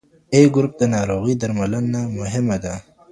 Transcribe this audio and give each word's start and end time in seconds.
A 0.37 0.39
ګروپ 0.53 0.73
د 0.77 0.81
ناروغۍ 0.95 1.35
درملنه 1.41 2.01
مهمه 2.17 2.57
ده. 2.63 2.73